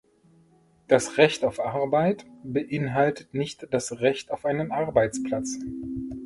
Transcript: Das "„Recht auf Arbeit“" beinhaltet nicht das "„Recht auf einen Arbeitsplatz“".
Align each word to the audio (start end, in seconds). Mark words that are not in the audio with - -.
Das 0.87 1.19
"„Recht 1.19 1.45
auf 1.45 1.59
Arbeit“" 1.59 2.25
beinhaltet 2.43 3.35
nicht 3.35 3.67
das 3.71 3.99
"„Recht 4.01 4.31
auf 4.31 4.45
einen 4.45 4.71
Arbeitsplatz“". 4.71 5.59